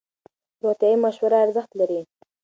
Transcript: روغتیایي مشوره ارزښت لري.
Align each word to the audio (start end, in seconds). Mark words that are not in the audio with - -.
روغتیایي 0.63 0.97
مشوره 1.05 1.37
ارزښت 1.45 1.71
لري. 1.79 2.01